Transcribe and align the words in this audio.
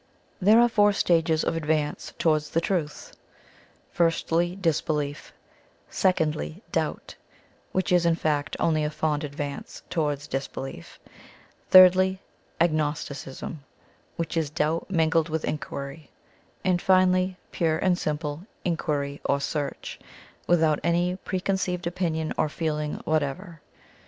There 0.41 0.59
are 0.59 0.67
four 0.67 0.93
stages 0.93 1.43
of 1.43 1.55
advance 1.55 2.11
towards 2.17 2.49
the 2.49 2.59
truth: 2.59 3.15
firstly, 3.91 4.55
Disbelief; 4.55 5.31
secondly, 5.91 6.63
Doubt, 6.71 7.13
which 7.71 7.91
is, 7.91 8.03
in 8.03 8.15
fact, 8.15 8.57
only 8.59 8.83
a 8.83 8.89
fond 8.89 9.23
advance 9.23 9.83
towards 9.91 10.25
Disbelief; 10.25 10.99
thirdly, 11.69 12.19
Agnosticism, 12.59 13.63
which 14.15 14.35
is 14.35 14.49
Doubt 14.49 14.89
mingled 14.89 15.29
with 15.29 15.45
Inquiry; 15.45 16.09
and, 16.65 16.81
finally, 16.81 17.37
pure 17.51 17.77
and 17.77 17.95
simple 17.95 18.47
Inquiry 18.65 19.21
or 19.25 19.39
Search, 19.39 19.99
without 20.47 20.79
any 20.83 21.15
preconceived 21.17 21.85
opinion 21.85 22.33
or 22.39 22.49
feeling 22.49 22.95
whatever. 23.05 23.61